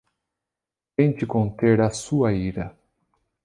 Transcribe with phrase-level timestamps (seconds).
[0.95, 2.75] Tente conter a sua ira